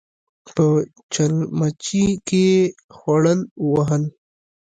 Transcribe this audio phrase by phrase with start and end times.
[0.55, 0.65] په
[1.13, 2.61] چلمچي کې يې
[2.97, 3.23] خوړ
[3.73, 4.03] وهل.